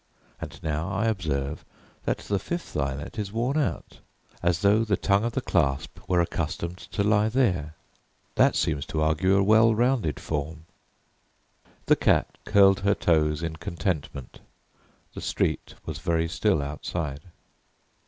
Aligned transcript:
And 0.39 0.59
now 0.63 0.89
I 0.89 1.05
observe 1.05 1.63
that 2.05 2.17
the 2.17 2.39
fifth 2.39 2.75
eyelet 2.75 3.19
is 3.19 3.31
worn 3.31 3.55
out, 3.55 3.99
as 4.41 4.61
though 4.61 4.83
the 4.83 4.97
tongue 4.97 5.23
of 5.25 5.33
the 5.33 5.41
clasp 5.41 5.99
were 6.09 6.19
accustomed 6.19 6.79
to 6.79 7.03
lie 7.03 7.29
there. 7.29 7.75
That 8.33 8.55
seems 8.55 8.87
to 8.87 9.01
argue 9.03 9.35
a 9.35 9.43
well 9.43 9.75
rounded 9.75 10.19
form." 10.19 10.65
The 11.85 11.95
cat 11.97 12.27
curled 12.45 12.79
her 12.79 12.95
toes 12.95 13.43
in 13.43 13.57
contentment. 13.57 14.39
The 15.13 15.21
street 15.21 15.75
was 15.85 15.99
very 15.99 16.27
still 16.27 16.63
outside. 16.63 17.21